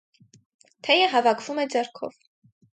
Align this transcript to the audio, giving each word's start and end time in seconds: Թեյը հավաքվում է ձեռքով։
Թեյը 0.87 1.11
հավաքվում 1.13 1.63
է 1.67 1.69
ձեռքով։ 1.77 2.21